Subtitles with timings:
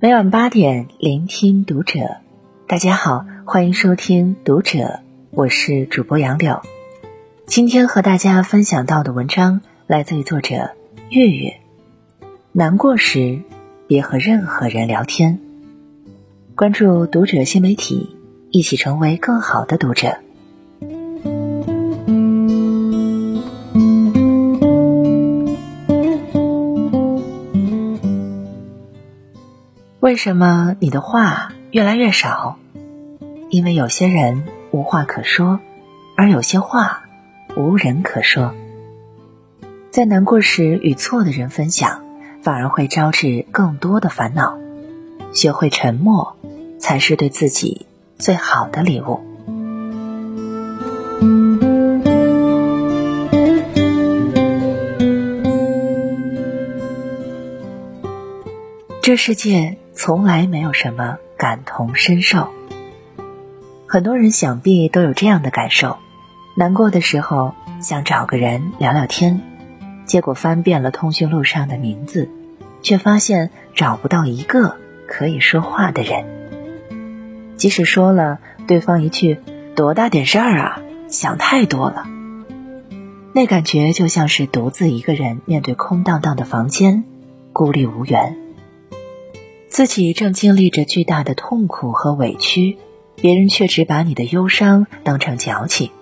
[0.00, 2.00] 每晚八点，聆听读者。
[2.66, 5.00] 大家好，欢迎收听读者，
[5.30, 6.60] 我是主播杨柳。
[7.46, 10.72] 今天和大家分享到的文章来自于作者
[11.08, 11.60] 月月。
[12.50, 13.40] 难过时，
[13.86, 15.38] 别和任何人聊天。
[16.56, 18.16] 关注读者新媒体，
[18.52, 20.18] 一起成为更好的读者。
[30.00, 32.58] 为什么你的话越来越少？
[33.48, 35.58] 因为有些人无话可说，
[36.14, 37.04] 而有些话
[37.56, 38.52] 无人可说。
[39.90, 42.04] 在难过时与错的人分享，
[42.42, 44.58] 反而会招致更多的烦恼。
[45.32, 46.36] 学会沉默，
[46.78, 47.86] 才是对自己
[48.22, 49.20] 最好的礼物。
[59.02, 59.76] 这世界。
[59.94, 62.48] 从来没有什么感同身受。
[63.86, 65.98] 很多人想必都有这样的感受：
[66.56, 69.42] 难过的时候想找个人聊聊天，
[70.06, 72.28] 结果翻遍了通讯录上的名字，
[72.82, 76.41] 却发现找不到一个可以说话的人。
[77.62, 79.38] 即使说了，对方一句
[79.76, 82.08] “多大点事儿啊，想太多了”，
[83.32, 87.04] 那感觉就像是独自一个人面对空荡荡的房间，
[87.52, 88.36] 孤立无援。
[89.68, 92.78] 自己正经历着巨大的痛苦和委屈，
[93.14, 95.92] 别人却只把你的忧伤当成矫情。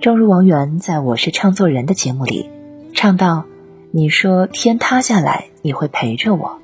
[0.00, 2.48] 正如王源在我是唱作人的节目里
[2.94, 3.46] 唱到
[3.90, 6.60] ：“你说天塌下来你会陪着我，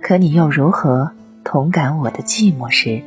[0.00, 1.10] 可你又如何
[1.42, 3.02] 同感我的寂寞？”时，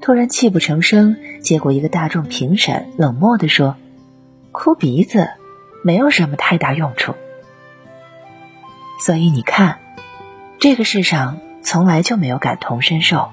[0.00, 1.16] 突然泣不成声。
[1.42, 3.76] 结果一个大众评审冷漠地说
[4.52, 5.28] ：“哭鼻子，
[5.82, 7.14] 没有什么太大用处。”
[9.00, 9.78] 所以你看，
[10.58, 11.40] 这个世上。
[11.60, 13.28] 从来就没有感同身受。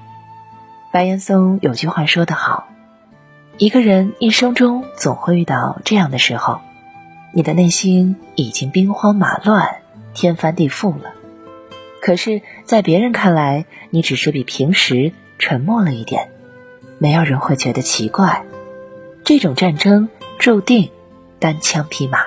[0.92, 2.66] 白岩松有句话说得好
[3.56, 6.60] ：“一个人一生中总会遇到这样的时候，
[7.32, 9.76] 你的内心已经兵荒马乱、
[10.12, 11.14] 天翻地覆了，
[12.02, 16.28] 可是，在别人看来，你只是比平时沉默了一点，
[16.98, 18.44] 没有人会觉得奇怪。
[19.24, 20.08] 这种战争
[20.38, 20.90] 注定
[21.38, 22.20] 单枪匹马。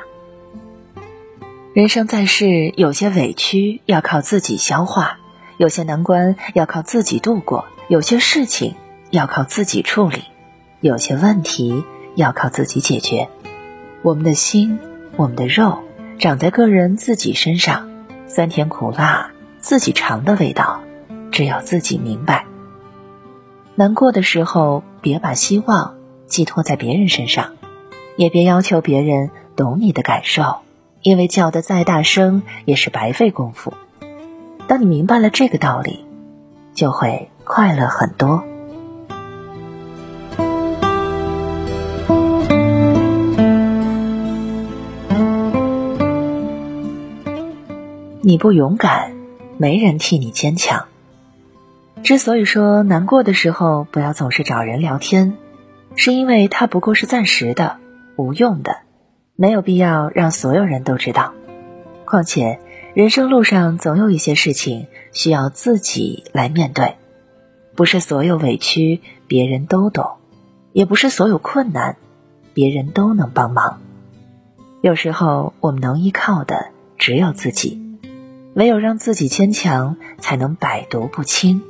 [1.73, 5.17] 人生在世，有些委屈要靠自己消化。”
[5.59, 8.75] 有些难关要靠自己度过，有些事情
[9.11, 10.23] 要靠自己处理，
[10.79, 11.83] 有些问题
[12.15, 13.27] 要靠自己解决。
[14.01, 14.79] 我们的心，
[15.17, 15.79] 我们的肉，
[16.17, 17.89] 长在个人自己身上，
[18.25, 20.81] 酸甜苦辣，自己尝的味道，
[21.29, 22.45] 只有自己明白。
[23.79, 25.95] 难过的时候，别把希望
[26.27, 27.53] 寄托在别人身上，
[28.17, 30.57] 也别要求别人懂你的感受，
[31.01, 33.73] 因为叫得再大声，也是白费功夫。
[34.67, 36.03] 当你明白了这个道理，
[36.73, 38.43] 就会快乐很多。
[48.19, 49.13] 你不勇敢，
[49.57, 50.83] 没人替你坚强。
[52.03, 55.37] 之所以说难过的时候不要总是找人聊天，
[55.95, 57.77] 是因为它不过是暂时的、
[58.15, 58.77] 无用的，
[59.35, 61.33] 没有必要让所有人都知道。
[62.05, 62.59] 况且。
[62.95, 66.95] 人生路上总有一些事情需要自己来面对，
[67.75, 70.17] 不是所有委屈别人都懂，
[70.73, 71.97] 也不是所有困难
[72.53, 73.79] 别人都能帮忙。
[74.81, 77.79] 有时候我们能依靠的只有自己，
[78.55, 81.61] 唯有让自己坚强，才能百毒不侵。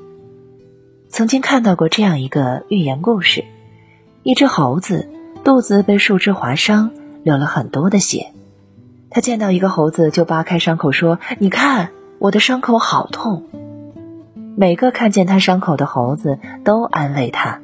[1.09, 3.43] 曾经看到过这样一个寓言故事：
[4.21, 5.09] 一只猴子
[5.43, 6.91] 肚子被树枝划伤，
[7.23, 8.31] 流了很多的血。
[9.09, 11.89] 他见到一个猴子，就扒开伤口说：“你看，
[12.19, 13.43] 我的伤口好痛。”
[14.55, 17.59] 每个看见他伤口的猴子都安慰他，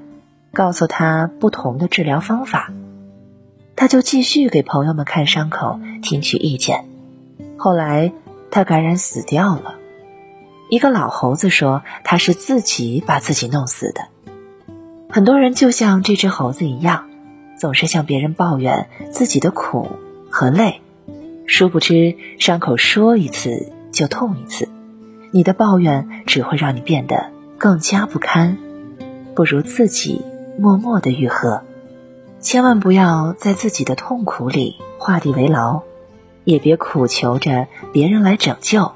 [0.52, 2.74] 告诉他不同的治疗方法。
[3.76, 6.86] 他就继续给朋友们看伤口，听取意见。
[7.58, 8.12] 后来
[8.50, 9.76] 他感染死掉了。
[10.70, 14.08] 一个老猴子说：“他是自己把自己弄死的。”
[15.10, 17.08] 很多人就像这只猴子一样，
[17.58, 19.88] 总是向别人抱怨自己的苦
[20.30, 20.82] 和累。
[21.48, 24.68] 殊不知，伤口说一次就痛一次，
[25.32, 28.58] 你的抱怨只会让你变得更加不堪。
[29.36, 30.22] 不如自己
[30.58, 31.64] 默默的愈合，
[32.40, 35.84] 千万不要在自己的痛苦里画地为牢，
[36.44, 38.94] 也别苦求着别人来拯救，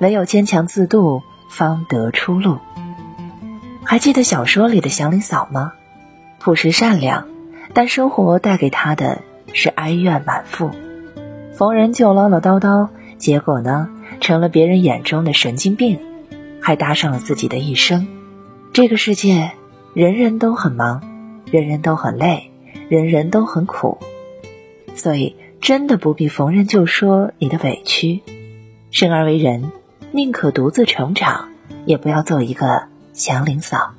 [0.00, 2.58] 唯有坚强自渡，方得出路。
[3.84, 5.74] 还记得小说里的祥林嫂吗？
[6.38, 7.28] 朴实善良，
[7.74, 9.20] 但生活带给他的
[9.52, 10.70] 是哀怨满腹。
[11.52, 12.88] 逢人就唠唠叨叨，
[13.18, 15.98] 结果呢，成了别人眼中的神经病，
[16.62, 18.08] 还搭上了自己的一生。
[18.72, 19.52] 这个世界，
[19.92, 21.02] 人人都很忙，
[21.50, 22.50] 人人都很累，
[22.88, 23.98] 人人都很苦，
[24.94, 28.22] 所以真的不必逢人就说你的委屈。
[28.90, 29.70] 生而为人，
[30.12, 31.50] 宁可独自成长，
[31.86, 33.92] 也不要做一个祥林嫂。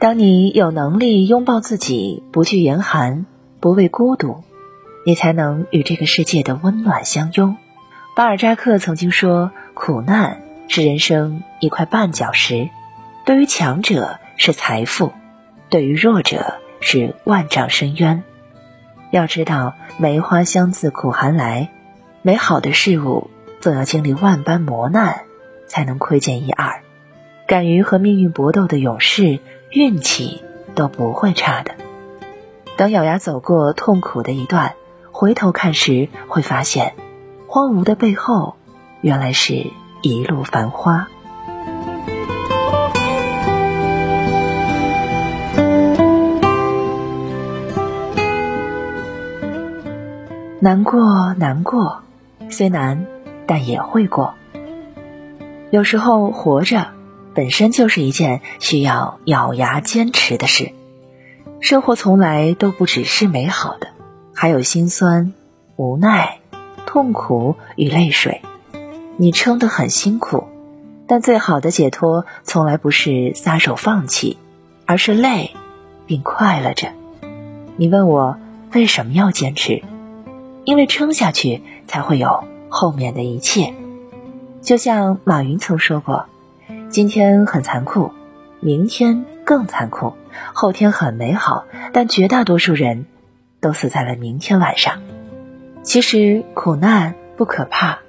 [0.00, 3.26] 当你有能力拥抱自己，不惧严寒，
[3.60, 4.42] 不畏孤独，
[5.06, 7.56] 你才能与这个世界的温暖相拥。
[8.16, 12.70] 巴尔扎克曾经说：“苦难是人生一块绊脚石，
[13.24, 15.12] 对于强者是财富，
[15.70, 18.22] 对于弱者是万丈深渊。”
[19.10, 21.70] 要知道，梅花香自苦寒来，
[22.20, 23.30] 美好的事物
[23.60, 25.22] 总要经历万般磨难，
[25.66, 26.82] 才能窥见一二。
[27.46, 29.38] 敢于和命运搏斗的勇士。
[29.72, 30.42] 运气
[30.74, 31.76] 都不会差的。
[32.76, 34.74] 等咬牙走过痛苦的一段，
[35.12, 36.94] 回头看时，会发现，
[37.46, 38.56] 荒芜的背后，
[39.00, 39.68] 原来是
[40.02, 41.06] 一路繁花。
[50.60, 52.02] 难过，难过，
[52.50, 53.06] 虽难，
[53.46, 54.34] 但也会过。
[55.70, 56.88] 有时候活着。
[57.32, 60.72] 本身就是一件需要咬牙坚持的事。
[61.60, 63.86] 生活从来都不只是美好的，
[64.34, 65.32] 还有心酸、
[65.76, 66.40] 无奈、
[66.86, 68.42] 痛苦与泪水。
[69.16, 70.48] 你撑得很辛苦，
[71.06, 74.36] 但最好的解脱从来不是撒手放弃，
[74.86, 75.52] 而是累，
[76.06, 76.88] 并快乐着。
[77.76, 78.38] 你问我
[78.72, 79.84] 为什么要坚持？
[80.64, 83.74] 因为撑下去才会有后面的一切。
[84.62, 86.26] 就像马云曾说过。
[86.90, 88.10] 今天很残酷，
[88.58, 90.14] 明天更残酷，
[90.52, 93.06] 后天很美好，但绝大多数人
[93.60, 95.00] 都死在了明天晚上。
[95.84, 98.00] 其实苦难不可怕，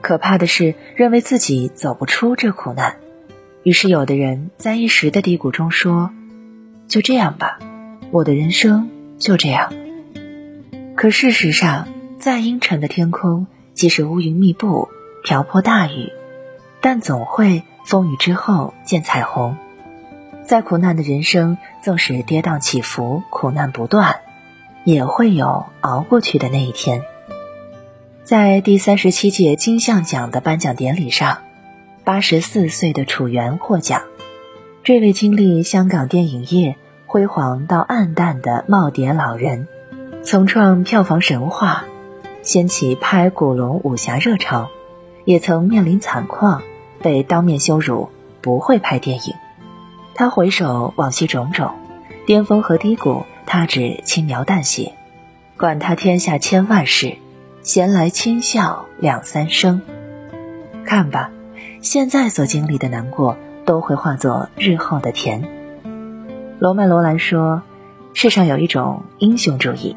[0.00, 2.96] 可怕的是认为自己走不出这苦难。
[3.62, 6.10] 于是有的人在一时的低谷中说
[6.88, 7.58] ：“就这样吧，
[8.10, 9.70] 我的人生就这样。”
[10.96, 11.88] 可事实上，
[12.20, 14.88] 再阴沉的天空，即使乌云密布、
[15.24, 16.12] 瓢泼大雨，
[16.80, 17.64] 但总会。
[17.82, 19.56] 风雨之后见彩虹，
[20.44, 24.20] 再苦难的人生，纵使跌宕起伏、苦难不断，
[24.84, 27.02] 也会有熬过去的那一天。
[28.22, 31.38] 在第三十七届金像奖的颁奖典礼上，
[32.04, 34.02] 八十四岁的楚原获奖。
[34.84, 36.76] 这位经历香港电影业
[37.06, 39.66] 辉煌到暗淡的耄耋老人，
[40.22, 41.86] 曾创票房神话，
[42.50, 44.70] 掀起拍古龙武侠热潮，
[45.24, 46.62] 也曾面临惨况。
[47.00, 48.08] 被当面羞辱，
[48.40, 49.34] 不会拍电影。
[50.16, 51.70] 他回首往昔种种，
[52.26, 54.94] 巅峰和低谷，他只轻描淡写。
[55.56, 57.18] 管他天下千万事，
[57.62, 59.80] 闲来轻笑两三声。
[60.84, 61.30] 看吧，
[61.80, 65.48] 现在所经历的难过，都会化作日后的甜。
[66.58, 67.62] 罗曼·罗兰说
[68.12, 69.94] ：“世上有一种英雄主义，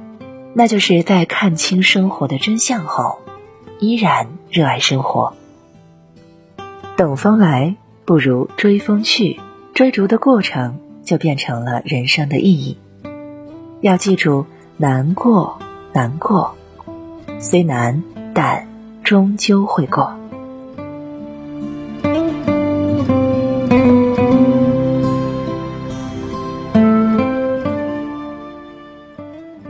[0.54, 3.20] 那就是在看清生活的真相后，
[3.80, 5.34] 依然热爱生活。”
[6.96, 9.40] 等风来，不如追风去。
[9.74, 12.78] 追逐的过程，就变成了人生的意义。
[13.82, 14.46] 要记住，
[14.78, 15.58] 难过，
[15.94, 16.56] 难过，
[17.40, 18.04] 虽难，
[18.36, 18.68] 但
[19.04, 20.16] 终究会过。